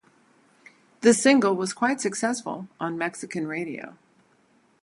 This 1.01 1.21
single 1.21 1.55
was 1.55 1.73
quite 1.73 2.01
successful 2.01 2.67
on 2.79 2.97
Mexican 2.97 3.45
radio. 3.45 3.99